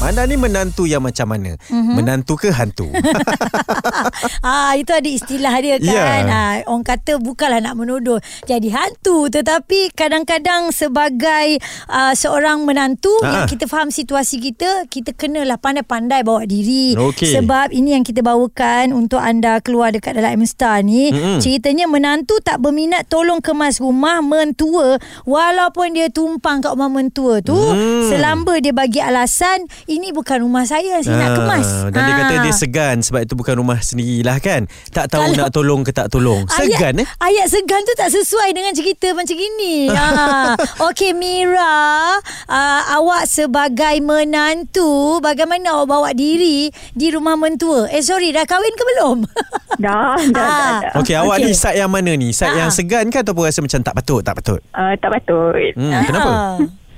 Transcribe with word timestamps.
Mana 0.00 0.24
ni 0.24 0.34
menantu 0.34 0.88
yang 0.88 1.04
macam 1.04 1.28
mana? 1.28 1.60
Mm-hmm. 1.68 1.92
Menantu 1.92 2.32
ke 2.34 2.48
hantu? 2.48 2.88
ah 4.46 4.72
itu 4.72 4.88
ada 4.90 5.04
istilah 5.04 5.52
dia 5.60 5.76
kan. 5.76 6.24
Ya. 6.24 6.32
Ah 6.32 6.54
orang 6.64 6.82
kata 6.82 7.20
bukanlah 7.20 7.60
nak 7.60 7.76
menuduh 7.76 8.16
jadi 8.44 8.64
hantu 8.72 9.28
tetapi 9.28 9.92
kadang-kadang 9.92 10.72
sebagai 10.72 11.60
uh, 11.86 12.16
seorang 12.16 12.64
menantu 12.64 13.12
Ah. 13.20 13.44
yang 13.44 13.44
kita 13.44 13.68
faham 13.68 13.92
situasi 13.92 14.40
kita, 14.40 14.88
kita 14.88 15.12
kenalah 15.12 15.60
pandai-pandai 15.60 16.24
bawa 16.24 16.48
diri. 16.48 16.96
Okey. 16.96 17.36
Sebab 17.36 17.68
ini 17.68 17.92
yang 17.92 18.04
kita 18.06 18.24
bawakan 18.24 18.96
untuk 18.96 19.20
anda 19.20 19.60
keluar 19.60 19.92
dekat 19.92 20.16
dalam 20.16 20.40
M-Star 20.40 20.80
ni. 20.80 21.12
Mm-mm. 21.12 21.36
Ceritanya 21.38 21.84
menantu 21.84 22.40
tak 22.40 22.64
berminat 22.64 23.04
tolong 23.06 23.44
kemas 23.44 23.76
rumah 23.76 24.24
mentua 24.24 24.96
walaupun 25.28 25.92
dia 25.92 26.08
tumpang 26.08 26.64
kat 26.64 26.72
rumah 26.72 26.88
mentua 26.88 27.44
tu 27.44 27.52
Hmm. 27.52 28.08
selamba 28.08 28.56
dia 28.56 28.72
bagi 28.72 29.04
alasan 29.04 29.68
ini 29.90 30.08
bukan 30.10 30.38
rumah 30.40 30.62
saya 30.62 30.98
saya 31.00 31.18
nak 31.18 31.28
Ah, 31.28 31.36
kemas. 31.36 31.68
Dan 31.90 32.00
dia 32.00 32.14
kata 32.16 32.32
Ah. 32.32 32.40
dia 32.40 32.52
segan 32.52 32.96
sebab 33.00 33.20
itu 33.20 33.34
bukan 33.34 33.54
rumah 33.56 33.78
sendirilah 33.78 34.38
kan. 34.38 34.64
Tak 34.88 35.08
tahu 35.08 35.26
Kalau- 35.26 35.36
nak 35.36 35.50
tolong 35.50 35.80
ke 35.82 35.90
tak 35.90 36.06
tolong. 36.08 36.46
Segan 36.48 36.94
ayat, 36.94 37.02
eh? 37.02 37.06
Ayat 37.20 37.46
segan 37.48 37.82
tu 37.82 37.94
tak 37.94 38.08
sesuai 38.08 38.48
dengan 38.50 38.70
cerita 38.70 39.10
macam 39.10 39.34
gini. 39.34 39.90
ha. 39.90 40.54
Okey 40.88 41.10
Mira, 41.12 42.16
uh, 42.46 42.82
awak 42.92 43.26
sebagai 43.26 43.98
menantu, 44.00 45.18
bagaimana 45.18 45.74
awak 45.74 45.86
bawa 45.88 46.10
diri 46.12 46.66
di 46.90 47.06
rumah 47.08 47.34
mentua? 47.34 47.88
Eh 47.88 48.00
sorry, 48.00 48.30
dah 48.30 48.44
kahwin 48.44 48.70
ke 48.70 48.84
belum? 48.86 49.18
Dah, 49.80 50.12
dah, 50.12 50.28
dah, 50.28 50.44
Ah. 50.44 50.78
dah. 50.84 50.92
Okey, 50.96 51.16
awak 51.16 51.36
Okey. 51.36 51.46
ni 51.46 51.52
side 51.52 51.78
yang 51.78 51.88
mana 51.88 52.12
ni? 52.12 52.30
Side 52.30 52.52
Ah. 52.52 52.58
yang 52.58 52.70
segan 52.70 53.08
ke 53.08 53.16
ataupun 53.18 53.42
rasa 53.42 53.58
macam 53.58 53.80
tak 53.80 53.94
patut, 53.94 54.20
tak 54.20 54.36
patut? 54.36 54.60
Uh, 54.70 54.92
tak 54.94 55.10
patut. 55.10 55.72
Hmm, 55.72 56.04
kenapa? 56.04 56.30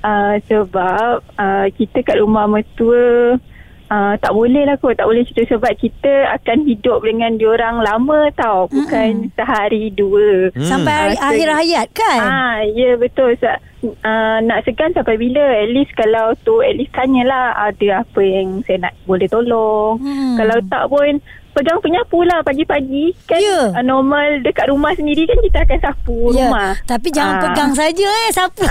Ah. 0.03 0.35
Uh, 0.35 0.35
sebab 0.51 1.23
uh, 1.39 1.67
kita 1.79 2.03
kat 2.03 2.19
rumah 2.19 2.43
mertua 2.43 3.39
uh, 3.87 4.13
tak 4.19 4.31
boleh 4.35 4.67
lah 4.67 4.75
kot. 4.77 4.99
Tak 4.99 5.07
boleh 5.07 5.23
cerita 5.23 5.55
sebab 5.55 5.73
kita 5.79 6.33
akan 6.39 6.67
hidup 6.67 6.99
dengan 7.03 7.39
diorang 7.39 7.79
lama 7.79 8.29
tau. 8.35 8.67
Bukan 8.67 9.31
sehari 9.37 9.93
dua. 9.95 10.51
Hmm. 10.53 10.67
Sampai 10.67 10.93
hari, 10.93 11.15
Ah, 11.19 11.29
akhir 11.31 11.49
hayat 11.55 11.87
kan? 11.95 12.19
Ah, 12.19 12.57
ya 12.67 12.99
betul. 12.99 13.37
So, 13.39 13.47
uh, 13.47 14.37
nak 14.43 14.67
segan 14.67 14.91
sampai 14.91 15.15
bila? 15.15 15.43
At 15.63 15.69
least 15.71 15.95
kalau 15.95 16.35
tu, 16.43 16.59
at 16.59 16.75
least 16.75 16.93
tanyalah 16.95 17.55
ada 17.71 18.03
apa 18.03 18.21
yang 18.21 18.59
saya 18.65 18.89
nak 18.89 18.93
boleh 19.07 19.27
tolong. 19.29 20.01
Hmm. 20.01 20.35
Kalau 20.35 20.57
tak 20.67 20.83
pun, 20.89 21.11
pegang 21.53 21.79
penyapu 21.79 22.21
lah 22.21 22.41
pagi-pagi. 22.41 23.13
Kan 23.23 23.37
Ya. 23.37 23.69
uh, 23.71 23.81
normal 23.81 24.41
dekat 24.41 24.67
rumah 24.67 24.91
sendiri 24.91 25.23
kan 25.23 25.37
kita 25.39 25.59
akan 25.61 25.79
sapu 25.79 26.17
Ya, 26.29 26.47
rumah. 26.47 26.73
tapi 26.83 27.07
jangan 27.09 27.35
Ah. 27.35 27.41
pegang 27.43 27.71
saja 27.71 28.07
eh 28.21 28.31
sapu. 28.31 28.63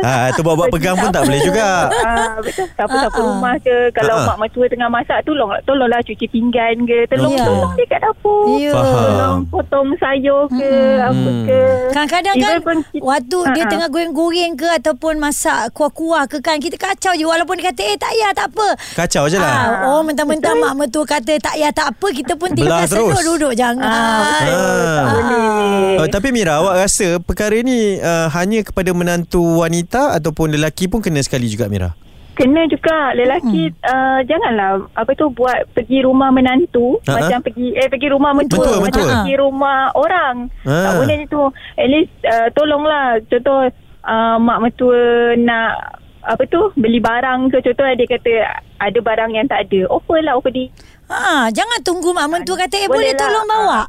Ah, 0.00 0.30
tu 0.34 0.40
bawa-bawa 0.40 0.70
pegang 0.70 0.94
pun 0.94 1.10
tak 1.10 1.22
boleh 1.22 1.40
juga. 1.40 1.90
Ah, 2.00 2.38
betul. 2.38 2.66
Sapu-sapu 2.70 3.14
Ah, 3.14 3.20
ah. 3.20 3.30
rumah 3.30 3.54
ke. 3.58 3.76
Kalau 3.92 4.14
Ah, 4.14 4.20
ah. 4.20 4.26
mak 4.28 4.38
mertua 4.40 4.66
tengah 4.66 4.88
masak, 4.88 5.18
tolong, 5.22 5.50
tolonglah 5.64 6.00
cuci 6.00 6.26
pinggan 6.26 6.76
ke. 6.84 6.98
Tolong, 7.08 7.32
Ya. 7.32 7.44
tolong 7.44 7.72
dia 7.74 7.86
kat 7.86 8.00
dapur. 8.00 8.44
Ya. 8.56 8.72
Faham. 8.72 8.94
Tolong 9.04 9.38
potong 9.48 9.88
sayur 9.96 10.46
ke. 10.48 10.72
Apa 11.00 11.12
Hmm. 11.26 11.44
ke. 11.44 11.60
Kadang-kadang 11.90 12.34
kan 12.36 12.52
Even 12.52 12.62
pun 12.62 12.76
kita- 12.86 13.04
Waktu 13.04 13.38
dia 13.44 13.54
Ah, 13.54 13.60
ah. 13.60 13.70
tengah 13.70 13.88
goreng-goreng 13.88 14.52
ke 14.54 14.68
Ataupun 14.74 15.14
masak 15.16 15.70
kuah-kuah 15.72 16.24
ke 16.24 16.38
kan 16.38 16.56
Kita 16.56 16.76
kacau 16.76 17.12
je 17.12 17.22
Walaupun 17.22 17.56
dia 17.56 17.70
kata 17.70 17.82
Eh 17.84 17.96
tak 17.96 18.10
payah 18.10 18.30
tak 18.32 18.46
apa 18.50 18.68
Kacau 18.94 19.24
je 19.26 19.36
lah. 19.36 19.50
Ah, 19.50 19.66
oh 19.88 20.00
mentang-mentang 20.00 20.56
mak 20.56 20.74
mertua 20.74 21.04
kata 21.04 21.32
tak 21.36 21.54
payah 21.54 21.63
tak 21.70 21.86
apa 21.90 22.06
kita 22.10 22.34
pun 22.34 22.50
tinggal 22.50 22.82
terus. 22.84 23.14
duduk 23.22 23.52
jangan. 23.52 23.80
Ah, 23.80 24.20
betul. 24.20 24.50
Tak 24.50 25.04
Ah. 25.06 25.14
boleh. 25.14 25.96
Oh, 25.96 26.08
tapi 26.10 26.28
Mira, 26.30 26.52
awak 26.56 26.74
rasa 26.78 27.06
perkara 27.18 27.56
ni 27.58 27.78
uh, 27.96 28.26
hanya 28.30 28.60
kepada 28.62 28.90
menantu 28.90 29.40
wanita 29.56 30.12
ataupun 30.12 30.50
lelaki 30.50 30.84
pun 30.84 30.98
kena 30.98 31.20
sekali 31.20 31.46
juga 31.46 31.64
Mira? 31.66 31.94
Kena 32.34 32.66
juga 32.66 33.14
lelaki 33.14 33.70
Hmm. 33.70 33.78
uh, 33.86 34.20
janganlah 34.20 34.70
apa 34.92 35.14
tu 35.14 35.30
buat 35.30 35.54
pergi 35.70 36.02
rumah 36.02 36.28
menantu 36.28 36.98
Ha-ha. 37.00 37.14
macam 37.16 37.38
pergi 37.40 37.70
eh 37.72 37.86
pergi 37.86 38.10
rumah 38.10 38.34
mentua 38.34 38.58
Mentua, 38.58 38.74
macam 38.76 38.84
mentua. 39.00 39.06
pergi 39.22 39.34
rumah 39.38 39.78
orang. 39.94 40.34
Ha. 40.60 40.74
Tak 40.74 40.92
boleh 40.98 41.18
itu. 41.20 41.42
At 41.72 41.86
least 41.86 42.10
uh, 42.24 42.48
tolonglah 42.50 43.06
contoh 43.24 43.70
uh, 44.02 44.36
mak 44.36 44.58
mentua 44.60 44.98
nak 45.38 46.02
apa 46.26 46.42
tu 46.44 46.72
beli 46.74 46.98
barang 46.98 47.48
ke 47.48 47.60
contoh 47.60 47.84
dia 47.86 48.06
kata 48.06 48.32
ada 48.78 48.98
barang 48.98 49.30
yang 49.30 49.44
tak 49.44 49.64
ada 49.64 49.84
offer 49.86 50.18
lah 50.18 50.34
offer 50.34 50.50
di 50.50 50.66
Ha, 51.04 51.46
jangan 51.48 51.78
tunggu 51.80 52.10
mak 52.10 52.26
mentua 52.26 52.56
kata 52.58 52.74
eh 52.74 52.84
Boleh 52.84 52.88
boleh 52.88 53.10
lah. 53.10 53.20
tolong 53.20 53.44
bawa. 53.46 53.80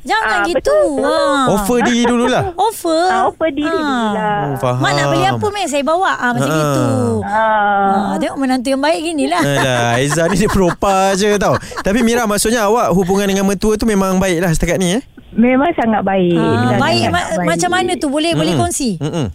Jangan 0.00 0.36
Ah, 0.36 0.44
gitu. 0.46 0.60
betul. 0.62 0.88
Ha. 1.00 1.16
Offer 1.50 1.78
diri 1.82 2.02
dululah. 2.04 2.42
Offer. 2.68 3.04
ah, 3.08 3.22
offer 3.24 3.48
diri 3.50 3.66
Ah. 3.66 3.80
dululah. 3.82 4.36
Oh, 4.44 4.56
faham. 4.58 4.78
Mak 4.78 4.92
nak 4.94 5.06
beli 5.08 5.24
apa 5.26 5.46
meh 5.48 5.64
saya 5.64 5.80
bawa. 5.82 6.12
Ah 6.14 6.30
macam 6.30 6.44
Ah. 6.46 6.54
gitu. 6.54 6.84
Ah. 7.24 7.34
Ha, 8.06 8.12
tengok 8.14 8.36
menantu 8.36 8.68
yang 8.68 8.80
baik 8.80 9.00
ginilah. 9.02 9.42
Alah, 9.42 9.96
Aizah 9.96 10.28
ni 10.28 10.36
dia 10.36 10.46
propa 10.46 10.94
je 11.14 11.28
tau. 11.34 11.56
Tapi 11.56 11.98
Mira 12.00 12.24
maksudnya 12.24 12.62
awak 12.62 12.92
hubungan 12.92 13.26
dengan 13.26 13.42
mertua 13.42 13.74
tu 13.74 13.84
memang 13.84 14.16
baik 14.16 14.38
lah 14.38 14.52
setakat 14.52 14.76
ni 14.76 14.96
eh? 14.96 15.02
Memang 15.30 15.72
sangat 15.72 16.00
baik. 16.02 16.36
Ha, 16.36 16.44
Sangat 16.46 16.78
baik 16.78 17.02
sangat 17.02 17.12
ma- 17.34 17.46
macam 17.48 17.70
mana 17.70 17.92
tu 17.94 18.08
boleh 18.08 18.32
boleh 18.34 18.52
Mm-mm. 18.54 18.62
kongsi? 18.62 18.90
Mm-mm. 18.98 19.26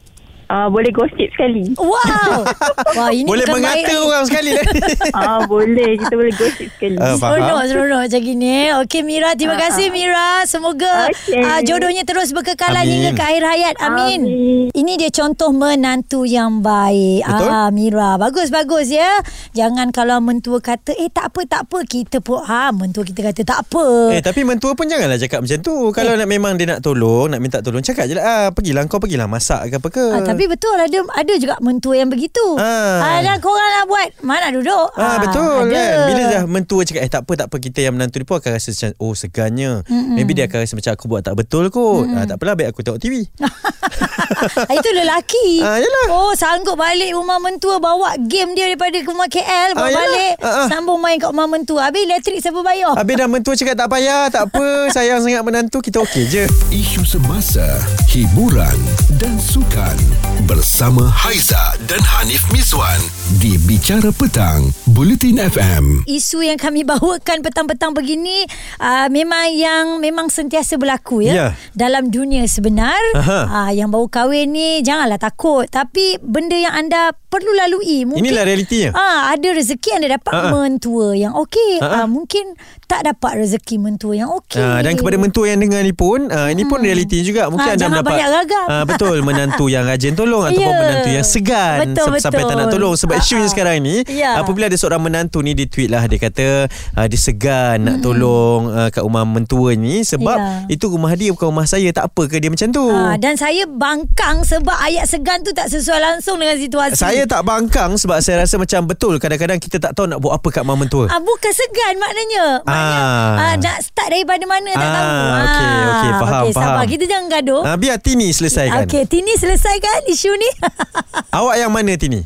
Ah, 0.53 0.69
boleh 0.69 0.93
gosip 0.93 1.33
sekali. 1.33 1.65
Wow. 1.81 2.45
Wah 3.01 3.09
ini 3.09 3.25
Boleh 3.25 3.49
mengata 3.49 3.89
baik. 3.89 4.05
orang 4.05 4.23
sekali 4.29 4.53
lah. 4.53 4.65
ah, 5.17 5.39
boleh. 5.49 5.97
Kita 5.97 6.13
boleh 6.13 6.33
gosip 6.37 6.69
sekali. 6.77 6.93
Ah. 7.01 7.17
Seronok, 7.17 7.61
seronok 7.65 7.99
macam 8.05 8.21
gini. 8.21 8.69
Okey 8.85 9.01
Mira, 9.01 9.33
terima 9.33 9.57
kasih 9.57 9.89
Mira. 9.89 10.45
Semoga 10.45 11.09
Okey. 11.09 11.41
uh, 11.41 11.59
jodohnya 11.65 12.05
terus 12.05 12.29
berkekalan 12.37 12.85
Amin. 12.85 12.93
hingga 12.93 13.09
ke 13.17 13.23
akhir 13.25 13.43
hayat. 13.49 13.75
Amin. 13.81 14.19
Amin. 14.29 14.63
Ini 14.77 14.93
dia 15.01 15.09
contoh 15.09 15.49
menantu 15.49 16.21
yang 16.29 16.61
baik. 16.61 17.25
Betul. 17.25 17.49
Ah 17.49 17.69
Mira, 17.73 18.21
bagus-bagus 18.21 18.93
ya. 18.93 19.09
Jangan 19.57 19.89
kalau 19.89 20.21
mentua 20.21 20.61
kata 20.61 20.93
eh 20.93 21.09
tak 21.09 21.33
apa 21.33 21.49
tak 21.49 21.61
apa 21.65 21.81
kita 21.81 22.21
pun 22.21 22.45
ha 22.45 22.69
mentua 22.69 23.01
kita 23.01 23.25
kata 23.25 23.41
tak 23.41 23.59
apa. 23.65 24.13
Eh 24.13 24.21
tapi 24.21 24.45
mentua 24.45 24.77
pun 24.77 24.85
janganlah 24.85 25.17
cakap 25.17 25.41
macam 25.41 25.57
tu. 25.65 25.89
Kalau 25.89 26.13
nak 26.13 26.29
memang 26.29 26.61
dia 26.61 26.77
nak 26.77 26.85
tolong, 26.85 27.33
nak 27.33 27.41
minta 27.41 27.65
tolong, 27.65 27.81
cakap 27.81 28.05
je 28.05 28.13
lah. 28.13 28.23
Ah, 28.23 28.47
pergilah 28.53 28.85
kau 28.85 29.01
pergilah 29.01 29.25
masak 29.25 29.73
ke 29.73 29.81
apa 29.81 29.89
ke. 29.89 30.05
Ah, 30.13 30.21
tapi 30.21 30.42
betul 30.45 30.75
ada 30.75 30.87
ada 31.09 31.33
juga 31.35 31.55
mentua 31.59 31.95
yang 31.95 32.07
begitu. 32.07 32.43
Ah. 32.55 32.99
Ah. 32.99 33.19
dan 33.21 33.37
korang 33.37 33.69
nak 33.71 33.85
buat 33.85 34.07
mana 34.19 34.47
duduk. 34.49 34.87
Ah, 34.93 35.17
betul 35.17 35.65
ada. 35.65 35.73
kan 35.73 35.89
Bila 36.05 36.23
dah 36.29 36.43
mentua 36.45 36.81
cakap 36.81 37.01
Eh 37.01 37.09
tak 37.09 37.23
apa 37.23 37.33
tak 37.35 37.47
apa 37.47 37.57
Kita 37.57 37.79
yang 37.79 37.93
menantu 37.93 38.17
dia 38.17 38.25
pun 38.25 38.35
akan 38.35 38.51
rasa 38.51 38.69
macam 38.69 38.89
Oh 38.97 39.13
segannya 39.13 39.71
Mm-mm. 39.83 40.13
Maybe 40.13 40.31
dia 40.31 40.45
akan 40.45 40.57
rasa 40.59 40.73
macam 40.73 40.91
Aku 40.91 41.05
buat 41.05 41.21
tak 41.21 41.33
betul 41.33 41.67
kot 41.67 42.07
ah, 42.09 42.23
Tak 42.23 42.35
apalah 42.35 42.53
Baik 42.53 42.67
aku 42.69 42.81
tengok 42.81 42.99
TV 42.99 43.23
Itu 44.75 44.89
lelaki 44.91 45.61
Ah, 45.61 45.77
yalah. 45.77 46.07
Oh 46.09 46.31
sanggup 46.33 46.75
balik 46.75 47.11
rumah 47.11 47.37
mentua 47.37 47.77
Bawa 47.77 48.15
game 48.19 48.53
dia 48.53 48.67
daripada 48.67 48.95
rumah 49.01 49.27
KL 49.27 49.73
Bawa 49.73 49.87
yalah. 49.87 49.99
balik 49.99 50.33
Ah, 50.39 50.47
ah. 50.47 50.67
Sambung 50.67 50.99
main 50.99 51.17
kat 51.17 51.29
rumah 51.29 51.47
mentua 51.47 51.87
Habis 51.87 52.03
elektrik 52.03 52.39
siapa 52.39 52.59
bayar 52.59 52.93
Habis 52.93 53.15
dah 53.15 53.27
mentua 53.27 53.53
cakap 53.53 53.75
tak 53.75 53.89
payah 53.89 54.27
Tak 54.29 54.43
apa 54.47 54.65
Sayang 54.95 55.21
sangat 55.21 55.43
menantu 55.43 55.79
Kita 55.79 56.01
okey 56.01 56.23
je 56.25 56.43
Isu 56.69 57.03
semasa, 57.03 57.65
hiburan 58.07 58.77
dan 59.15 59.35
sukan 59.37 59.95
bersama 60.43 61.07
Haiza 61.07 61.55
dan 61.85 62.03
Hanif 62.03 62.43
Miswan 62.49 62.99
di 63.37 63.55
Bicara 63.57 64.11
Petang, 64.11 64.67
Buletin 64.85 65.39
FM. 65.39 66.03
Isu 66.03 66.43
yang 66.43 66.59
kami 66.59 66.83
bawakan 66.89 67.39
petang-petang 67.39 67.95
begini 67.95 68.43
uh, 68.77 69.07
Memang 69.07 69.47
yang 69.49 69.85
Memang 69.97 70.27
sentiasa 70.27 70.75
berlaku 70.75 71.21
ya 71.21 71.33
Ya. 71.33 71.47
Dalam 71.73 72.07
dunia 72.07 72.43
sebenar 72.45 72.99
uh, 73.15 73.71
Yang 73.71 73.89
baru 73.89 74.07
kahwin 74.07 74.47
ni 74.51 74.69
Janganlah 74.79 75.17
takut 75.17 75.65
Tapi 75.65 76.19
benda 76.19 76.53
yang 76.53 76.75
anda 76.75 77.09
Perlu 77.25 77.49
lalui 77.55 78.05
Mungkin 78.05 78.21
Inilah 78.21 78.43
realitinya 78.43 78.89
Ah, 78.93 79.33
ada 79.33 79.47
rezeki 79.49 79.89
anda 79.95 80.13
dapat 80.13 80.29
ah. 80.31 80.51
mentua 80.51 81.15
yang 81.15 81.33
okey. 81.35 81.79
Ah. 81.79 82.03
Ah, 82.03 82.07
mungkin 82.07 82.53
tak 82.85 83.07
dapat 83.07 83.41
rezeki 83.41 83.81
mentua 83.81 84.13
yang 84.13 84.29
okey. 84.35 84.61
Ah, 84.61 84.77
dan 84.79 84.93
kepada 84.93 85.17
mentua 85.17 85.49
yang 85.49 85.57
dengar 85.57 85.81
ni 85.81 85.91
pun 85.91 86.29
ah, 86.29 86.53
Ini 86.53 86.63
pun 86.63 86.77
realiti 86.79 87.23
juga 87.23 87.49
Mungkin 87.49 87.63
Ah, 87.63 87.73
anda 87.73 87.81
jangan 87.81 87.93
mendapat 87.97 88.11
banyak 88.11 88.29
ragam. 88.29 88.65
ah, 88.69 88.83
Betul 88.85 89.17
Menantu 89.21 89.65
yang 89.73 89.85
rajin 89.85 90.13
tolong 90.13 90.32
Ataupun 90.43 90.63
Ya. 90.65 90.79
menantu 90.79 91.09
yang 91.11 91.21
segan 91.23 91.77
Betul, 91.85 92.05
sam- 92.09 92.23
Sampai 92.23 92.41
tak 92.41 92.47
betul. 92.47 92.59
nak 92.59 92.67
tolong 92.69 92.93
Sebab 92.95 93.13
Ah, 93.13 93.21
isunya 93.21 93.43
ah. 93.43 93.51
sekarang 93.51 93.75
ni 93.79 93.95
Ya. 94.07 94.31
Apabila 94.35 94.65
ada 94.65 94.73
seorang 94.73 95.01
menantu 95.01 95.39
ni 95.39 95.51
Dia 95.51 95.65
tweet 95.65 95.87
lah 95.87 96.03
Dia 96.03 96.17
kata 96.17 96.47
ah, 96.91 97.05
Dia 97.05 97.19
segan 97.19 97.77
Nak 97.79 97.97
tolong 97.99 98.61
ah, 98.69 98.87
Kat 98.87 99.01
rumah 99.01 99.23
mentua 99.23 99.73
ni 99.73 100.01
Sebab 100.01 100.35
Ya. 100.35 100.65
Itu 100.67 100.87
rumah 100.87 101.13
dia 101.13 101.29
Bukan 101.29 101.47
rumah 101.47 101.65
saya 101.65 101.85
Tak 101.89 102.07
apa 102.07 102.25
ke 102.25 102.37
dia 102.37 102.47
macam 102.47 102.69
tu 102.69 102.85
Ah, 102.87 103.15
dan 103.15 103.35
saya 103.35 103.67
bangkang 103.67 104.41
sebab 104.41 104.73
ayat 104.75 105.05
segan 105.05 105.39
tu 105.39 105.51
tak 105.51 105.67
sesuai 105.67 105.99
langsung 105.99 106.35
dengan 106.35 106.55
situasi. 106.55 106.95
Saya 106.95 107.23
tak 107.23 107.43
bangkang 107.43 107.93
Sebab 107.95 108.17
saya 108.19 108.41
rasa 108.41 108.55
macam 108.55 108.85
Betul 108.85 109.17
kadang-kadang 109.17 109.57
kita 109.57 109.77
tak 109.77 109.91
tahu 109.91 110.05
Nak 110.05 110.17
buat 110.17 110.33
apa 110.33 110.47
kat 110.49 110.63
mak 110.63 110.77
mentua 110.77 111.05
Ah, 111.05 111.19
bukan 111.19 111.51
segan 111.51 111.93
maknanya. 111.95 112.61
Maknanya 112.61 113.01
Ah. 113.03 113.37
ah. 113.43 113.55
nak 113.55 113.77
start 113.81 114.07
daripada 114.09 114.43
mana 114.43 114.69
tak 114.69 114.79
Ah, 114.79 114.93
tahu. 114.93 115.09
okey, 115.43 115.67
okey, 115.83 116.11
faham, 116.13 116.41
okay, 116.41 116.53
sabar. 116.53 116.65
faham. 116.75 116.87
Kita 116.87 117.03
jangan 117.05 117.27
gaduh. 117.29 117.61
ah, 117.61 117.75
Biar 117.75 117.97
Tini 117.97 118.29
selesaikan 118.29 118.83
Okey, 118.83 119.03
Tini 119.05 119.33
selesaikan 119.33 119.99
isu 120.23 120.31
ni. 120.39 120.49
Awak 121.35 121.55
yang 121.59 121.71
mana 121.75 121.99
Tini? 121.99 122.23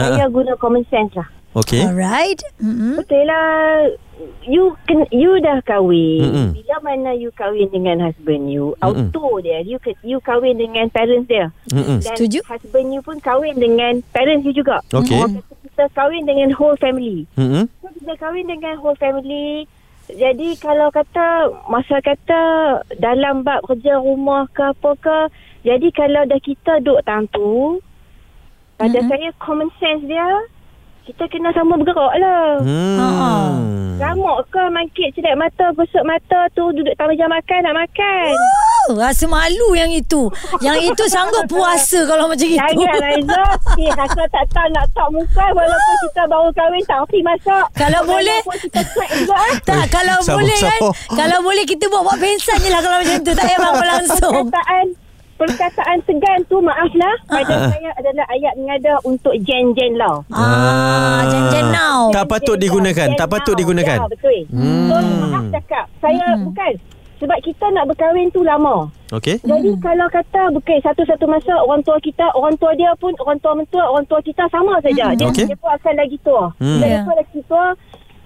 Saya 0.00 0.24
guna 0.32 0.56
common 0.56 0.80
sense 0.88 1.12
lah. 1.12 1.28
Okey. 1.54 1.84
Alright. 1.84 2.40
Mm-mm. 2.58 2.98
Betul 2.98 3.28
lah. 3.28 3.84
You 4.42 4.74
ken, 4.88 5.04
you 5.12 5.38
dah 5.38 5.60
kahwin. 5.62 6.24
Mm-mm. 6.24 6.48
Bila 6.56 6.76
mana 6.82 7.10
you 7.12 7.28
kahwin 7.30 7.68
dengan 7.68 8.00
husband 8.00 8.48
you, 8.48 8.72
Mm-mm. 8.80 9.12
auto 9.12 9.38
dia. 9.38 9.60
You 9.60 9.76
ke- 9.76 9.94
you 10.02 10.18
kahwin 10.18 10.56
dengan 10.56 10.88
parents 10.90 11.28
dia. 11.28 11.52
Mm-mm. 11.70 12.00
Dan 12.00 12.16
Setuju. 12.16 12.40
husband 12.48 12.90
you 12.90 13.04
pun 13.04 13.20
kahwin 13.20 13.54
dengan 13.54 14.00
parents 14.10 14.42
you 14.42 14.56
juga. 14.56 14.80
Orang 14.90 15.06
kata 15.06 15.54
kita 15.62 15.84
kahwin 15.92 16.24
dengan 16.24 16.48
whole 16.56 16.80
family. 16.80 17.28
Mm-mm. 17.36 17.68
So, 17.84 17.92
kita 17.92 18.16
kahwin 18.18 18.48
dengan 18.48 18.80
whole 18.80 18.96
family. 18.96 19.68
Jadi 20.04 20.58
kalau 20.58 20.90
kata 20.90 21.26
masa 21.64 22.02
kata 22.02 22.40
dalam 22.98 23.40
bab 23.40 23.62
kerja 23.64 23.96
rumah 23.96 24.44
ke 24.50 24.74
apa 24.74 24.90
ke, 24.98 25.18
jadi 25.64 25.88
kalau 25.96 26.22
dah 26.28 26.40
kita 26.44 26.84
duduk 26.84 27.00
tang 27.08 27.24
tu, 27.32 27.80
pada 28.76 29.00
Mm-mm. 29.00 29.08
saya 29.08 29.28
common 29.40 29.72
sense 29.80 30.04
dia, 30.04 30.28
kita 31.04 31.24
kena 31.28 31.52
sama 31.56 31.80
bergerak 31.80 32.14
lah. 32.20 32.60
Hmm. 32.60 33.96
Ramuk 34.00 34.44
ke 34.48 34.62
mangkit 34.72 35.12
cedak 35.14 35.36
mata, 35.36 35.72
gosok 35.76 36.04
mata 36.04 36.48
tu 36.56 36.68
duduk 36.72 36.92
tak 36.96 37.06
meja 37.08 37.28
makan 37.28 37.60
nak 37.64 37.76
makan. 37.76 38.32
Oh, 38.90 39.00
rasa 39.00 39.24
malu 39.24 39.72
yang 39.72 39.88
itu. 39.88 40.28
Yang 40.60 40.92
itu 40.92 41.04
sanggup 41.08 41.48
puasa 41.48 42.04
kalau 42.04 42.28
macam 42.28 42.44
itu. 42.44 42.60
Jangan 42.60 43.00
Aiza. 43.00 43.44
Eh, 43.80 43.92
rasa 43.96 44.22
tak 44.28 44.44
tahu 44.52 44.68
nak 44.72 44.86
tak 44.92 45.08
muka 45.08 45.46
walaupun 45.56 45.94
kita 46.08 46.22
baru 46.28 46.48
kahwin 46.52 46.82
tak 46.84 46.98
reti 47.06 47.20
masak. 47.24 47.64
Kalau 47.76 48.00
boleh 48.04 48.40
kita 48.60 48.80
juga 49.16 49.36
eh. 49.48 49.56
tak 49.64 49.84
kalau 49.88 50.16
Sabar, 50.20 50.36
boleh 50.40 50.58
kan 50.60 50.80
kalau 51.16 51.38
boleh 51.40 51.64
kita 51.64 51.84
buat 51.88 52.02
buat 52.04 52.18
pensan 52.20 52.58
je 52.60 52.68
lah 52.68 52.80
kalau 52.84 52.96
macam 53.00 53.16
tu 53.24 53.32
tak 53.32 53.44
payah 53.44 53.60
bangun 53.60 53.86
langsung 53.88 54.42
Perkataan 54.50 55.03
perkataan 55.46 55.98
segan 56.02 56.38
tu 56.44 56.56
maaflah 56.58 57.14
pada 57.24 57.54
Ah. 57.54 57.68
saya 57.68 57.90
adalah 57.94 58.24
ayat 58.28 58.52
mengada 58.54 58.94
untuk 59.02 59.34
jen-jen 59.40 59.94
lah. 59.94 60.20
ah 60.30 61.22
jen-jen 61.26 61.66
now 61.70 62.08
Tak 62.08 62.24
patut 62.26 62.56
digunakan. 62.56 63.08
Tak 63.14 63.28
patut 63.28 63.54
digunakan. 63.54 63.98
Ya, 63.98 64.08
betul. 64.08 64.38
Hmm. 64.50 64.86
So, 64.86 64.96
maaf 65.22 65.44
cakap. 65.52 65.84
Saya 65.98 66.26
bukan. 66.38 66.72
Sebab 67.14 67.38
kita 67.40 67.64
nak 67.70 67.88
berkahwin 67.88 68.28
tu 68.28 68.42
lama. 68.42 68.90
Okey. 69.08 69.38
Jadi 69.40 69.70
kalau 69.78 70.06
kata 70.08 70.50
bukan 70.50 70.76
satu-satu 70.82 71.24
masa 71.24 71.54
orang 71.56 71.80
tua 71.80 71.96
kita, 71.98 72.26
orang 72.34 72.52
tua 72.58 72.74
dia 72.74 72.90
pun, 72.98 73.14
orang 73.16 73.38
tua 73.38 73.54
mentua, 73.54 73.86
orang 73.86 74.04
tua 74.04 74.18
kita 74.20 74.44
sama 74.50 74.76
saja. 74.82 75.14
Dia, 75.14 75.30
Okey. 75.30 75.46
dia 75.46 75.56
pun 75.56 75.70
akan 75.70 75.94
lagi 75.94 76.18
tua. 76.20 76.50
Hmm. 76.58 76.76
Bila 76.76 76.86
dia 76.86 77.00
pun 77.00 77.14
lagi 77.14 77.40
tua, 77.46 77.66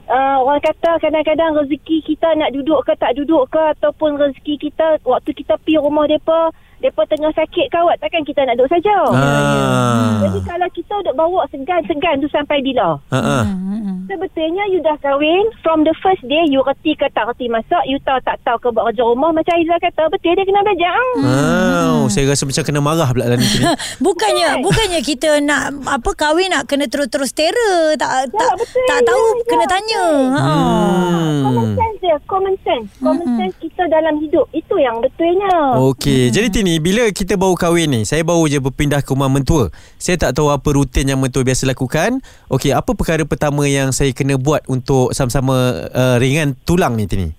uh, 0.08 0.38
orang 0.40 0.62
kata 0.64 0.90
kadang-kadang 0.98 1.50
rezeki 1.54 1.96
kita 2.02 2.28
nak 2.34 2.50
duduk 2.50 2.80
ke 2.82 2.92
tak 2.96 3.12
duduk 3.14 3.44
ke 3.46 3.62
ataupun 3.76 4.16
rezeki 4.16 4.54
kita 4.58 4.98
waktu 5.04 5.30
kita 5.32 5.54
pergi 5.60 5.78
rumah 5.78 6.08
mereka, 6.08 6.50
mereka 6.78 7.02
tengah 7.06 7.32
sakit 7.32 7.66
ke 7.66 7.76
awak, 7.76 7.98
takkan 7.98 8.22
kita 8.22 8.42
nak 8.42 8.54
duduk 8.54 8.70
saja. 8.70 8.96
Ah. 9.08 10.22
Jadi 10.22 10.40
kalau 10.42 10.68
kita 10.70 10.94
duduk 11.00 11.14
bawa 11.14 11.42
segan-segan 11.48 12.18
tu 12.18 12.28
sampai 12.28 12.58
bila? 12.60 12.98
Ha 13.08 13.18
ah. 13.18 13.44
Sebetulnya 14.08 14.64
you 14.66 14.80
dah 14.80 14.96
kahwin 14.98 15.44
From 15.60 15.84
the 15.84 15.92
first 15.94 16.24
day 16.24 16.40
You 16.46 16.64
reti 16.64 16.96
ke 16.96 17.12
tak 17.12 17.28
reti 17.28 17.44
masak 17.44 17.84
You 17.84 18.00
tahu 18.00 18.16
tak 18.22 18.40
tahu 18.40 18.56
ke 18.56 18.68
buat 18.70 18.88
kerja 18.88 19.04
rumah 19.04 19.30
Macam 19.30 19.52
Aizah 19.52 19.76
kata 19.76 20.08
Betul 20.08 20.32
dia 20.32 20.48
kena 20.48 20.64
belajar 20.64 20.96
Ah, 21.20 22.08
saya 22.08 22.24
rasa 22.26 22.48
macam 22.48 22.64
kena 22.64 22.80
marah 22.80 23.04
pula 23.06 23.28
dalam 23.28 23.36
ni. 23.36 23.48
bukannya 24.00 24.64
bukannya 24.64 25.00
kita 25.02 25.44
nak 25.44 25.76
apa 25.84 26.10
kahwin 26.14 26.48
nak 26.48 26.64
kena 26.64 26.88
terus-terus 26.88 27.36
terror 27.36 27.94
tak 27.96 28.32
tak 28.32 28.52
betul. 28.56 28.86
tak 28.86 29.00
tahu 29.04 29.24
Ya, 29.28 29.44
kena 29.46 29.60
ya, 29.60 29.68
tanya 29.68 30.02
ha 30.32 30.42
Common 31.38 31.66
Hmm. 31.68 31.76
sense 31.76 31.98
dia 32.00 32.16
Common 32.24 32.54
sense 32.58 32.88
Common 32.98 33.28
sense 33.36 33.56
kita 33.58 33.82
dalam 33.86 34.14
hidup 34.18 34.48
Itu 34.50 34.74
yang 34.76 34.98
betulnya 34.98 35.52
Okey, 35.84 36.28
jadi 36.28 36.48
Tini, 36.48 36.67
bila 36.76 37.08
kita 37.08 37.40
baru 37.40 37.56
kahwin 37.56 37.88
ni, 37.88 38.00
saya 38.04 38.20
baru 38.20 38.44
je 38.44 38.60
berpindah 38.60 39.00
ke 39.00 39.16
rumah 39.16 39.32
mentua. 39.32 39.72
Saya 39.96 40.20
tak 40.20 40.36
tahu 40.36 40.52
apa 40.52 40.68
rutin 40.76 41.08
yang 41.08 41.16
mentua 41.16 41.40
biasa 41.40 41.64
lakukan. 41.64 42.20
Okey, 42.52 42.76
apa 42.76 42.92
perkara 42.92 43.24
pertama 43.24 43.64
yang 43.64 43.96
saya 43.96 44.12
kena 44.12 44.36
buat 44.36 44.60
untuk 44.68 45.16
sama-sama 45.16 45.88
uh, 45.88 46.20
ringan 46.20 46.52
tulang 46.68 47.00
ni 47.00 47.08
Tini? 47.08 47.32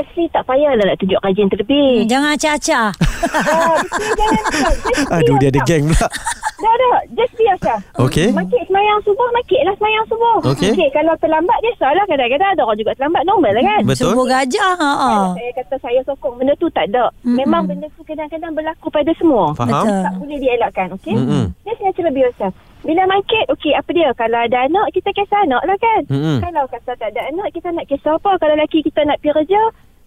Firstly 0.00 0.32
tak 0.32 0.48
payahlah 0.48 0.80
nak 0.80 0.96
tunjuk 0.96 1.20
kajian 1.20 1.52
terlebih 1.52 2.08
jangan 2.08 2.32
acah-acah 2.32 2.88
Ah, 3.20 3.76
betul, 3.76 4.08
jangan 4.16 4.42
nak. 4.48 4.72
Just 4.80 5.12
Aduh, 5.12 5.36
dia 5.36 5.48
ada 5.52 5.60
geng 5.62 5.84
pula. 5.86 6.08
Dah 6.56 6.74
dah 6.74 7.00
Just 7.12 7.34
biasa 7.36 7.72
Okey. 8.00 8.28
Makik 8.32 8.64
semayang 8.64 9.00
subuh 9.00 9.28
Makik 9.30 9.60
lah 9.60 9.74
semayang 9.76 10.04
subuh 10.06 10.36
Okey. 10.46 10.72
okay, 10.72 10.88
Kalau 10.88 11.12
terlambat 11.16 11.56
Biasalah 11.60 12.04
kadang-kadang 12.04 12.48
Ada 12.52 12.62
orang 12.64 12.76
juga 12.76 12.92
terlambat 12.96 13.22
Normal 13.24 13.52
lah 13.56 13.64
kan 13.66 13.80
Betul. 13.84 14.12
subuh 14.12 14.24
gajah 14.24 14.72
ha 14.74 14.90
Kalau 14.92 15.32
Saya 15.36 15.50
kata 15.56 15.74
saya 15.80 16.00
sokong 16.04 16.34
Benda 16.36 16.52
tu 16.56 16.68
tak 16.68 16.88
ada 16.88 17.08
Memang 17.24 17.64
benda 17.64 17.88
tu 17.92 18.04
kadang-kadang 18.04 18.52
Berlaku 18.52 18.88
pada 18.88 19.12
semua 19.16 19.52
Faham? 19.52 19.84
Betul. 19.84 20.00
tak 20.00 20.14
boleh 20.16 20.38
dielakkan 20.38 20.86
okey 20.92 21.14
Mm-mm. 21.16 21.44
dia 21.60 21.72
saya 21.76 21.92
cara 21.92 22.10
biasa 22.10 22.46
bila 22.80 23.04
mangkit 23.04 23.44
okey 23.52 23.76
apa 23.76 23.90
dia 23.92 24.08
kalau 24.16 24.40
ada 24.40 24.58
anak 24.64 24.88
kita 24.96 25.12
kisah 25.12 25.44
anak 25.44 25.60
lah 25.68 25.76
kan 25.76 26.00
Mm-mm. 26.08 26.40
kalau 26.40 26.64
kata 26.66 26.96
tak 26.96 27.12
ada 27.12 27.28
anak 27.28 27.52
kita 27.52 27.68
nak 27.70 27.84
kisah 27.84 28.16
apa 28.16 28.40
kalau 28.40 28.56
lelaki 28.56 28.80
kita 28.80 29.04
nak 29.04 29.20
pergi 29.20 29.36
kerja 29.36 29.60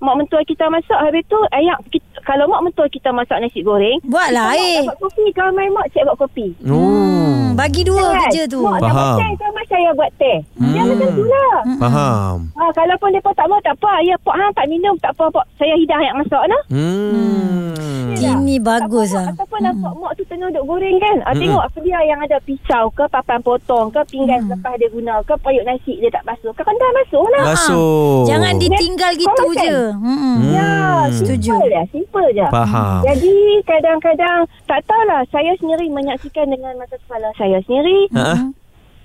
mak 0.03 0.15
mentua 0.15 0.43
kita 0.43 0.67
masak 0.67 0.99
habis 0.99 1.23
tu 1.25 1.39
ayam 1.49 1.79
kita, 1.87 2.03
kalau 2.21 2.43
mak 2.45 2.61
mentua 2.61 2.85
kita 2.85 3.09
masak 3.09 3.39
nasi 3.39 3.59
goreng 3.59 3.97
buatlah 4.03 4.51
kita 4.51 4.59
eh 4.59 4.77
mak 4.77 4.85
buat 4.85 4.97
kopi 5.01 5.25
kalau 5.31 5.51
main 5.51 5.71
mak 5.71 5.87
cik 5.89 6.03
buat 6.03 6.17
kopi 6.19 6.47
Oh. 6.65 6.75
hmm, 6.75 7.55
bagi 7.55 7.81
dua 7.81 8.03
Kan? 8.03 8.13
kerja 8.21 8.41
tu 8.45 8.59
mak 8.61 8.77
dah 8.77 8.91
Faham. 8.91 9.17
mak 9.49 9.65
saya 9.65 9.89
buat 9.93 10.11
teh 10.13 10.37
dia 10.43 10.81
Hmm. 10.81 10.89
macam 10.91 11.09
tu 11.09 11.23
lah 11.23 11.53
Faham. 11.79 12.35
Ha, 12.53 12.63
kalau 12.71 12.95
pun 12.97 13.09
mereka 13.09 13.31
tak 13.33 13.47
mau 13.47 13.59
tak 13.59 13.75
apa 13.75 13.93
ya 14.01 14.15
pak 14.19 14.35
hang 14.35 14.51
tak 14.53 14.65
minum 14.67 14.95
tak 14.97 15.11
apa 15.13 15.25
pak 15.31 15.45
saya 15.55 15.73
hidang 15.73 16.01
yang 16.01 16.15
masak 16.15 16.43
nah 16.45 16.61
Hmm. 16.67 17.71
Ini 18.15 18.55
bagus 18.57 19.09
Ataupun- 19.09 19.19
lah 19.19 19.35
Ataupun 19.35 19.59
nampak 19.61 19.91
mak 19.95 20.11
tu 20.13 20.23
tengah 20.23 20.47
duk 20.47 20.63
goreng 20.63 20.95
kan. 20.97 21.17
Ah, 21.23 21.33
tengok 21.33 21.59
apa 21.59 21.77
dia 21.81 21.99
yang 22.03 22.15
ada 22.17 22.37
pisau 22.41 22.87
ke 22.89 23.03
papan 23.05 23.39
potong 23.41 23.89
ke 23.89 23.99
pinggan 24.07 24.39
selepas 24.41 24.73
dia 24.77 24.87
guna 24.87 25.19
ke 25.21 25.35
periuk 25.37 25.65
nasi 25.65 25.97
dia 25.97 26.07
tak 26.09 26.23
basuh. 26.23 26.53
Ke 26.53 26.61
rendah 26.61 26.89
basuh 26.93 27.25
lah. 27.27 27.43
Basuh. 27.45 28.23
Jangan 28.25 28.53
ditinggal 28.57 29.11
gitu 29.13 29.27
Common 29.35 29.59
je 29.59 29.75
hmm. 29.99 30.35
Ya, 30.53 30.73
Setuju. 31.11 31.53
simple 31.53 31.69
je. 31.69 31.81
Simple 31.93 32.27
je. 32.33 32.47
Faham. 32.49 33.01
Jadi 33.05 33.35
kadang-kadang 33.67 34.39
tak 34.65 34.81
tahulah 34.85 35.21
saya 35.29 35.53
sendiri 35.59 35.89
menyaksikan 35.91 36.49
dengan 36.49 36.77
mata 36.79 36.97
kepala 36.97 37.29
saya 37.37 37.59
sendiri. 37.65 38.09
Ha? 38.13 38.49